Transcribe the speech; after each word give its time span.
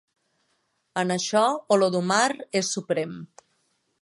En 1.01 1.13
això, 1.15 1.43
Olodumare 1.77 2.49
és 2.63 2.73
suprem. 2.79 3.15